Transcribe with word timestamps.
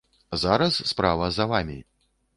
Зараз 0.43 0.79
справа 0.93 1.31
за 1.37 1.47
вамі! 1.53 1.79